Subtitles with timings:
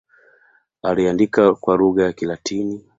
[0.83, 2.85] Aliandika kwa lugha ya Kilatini.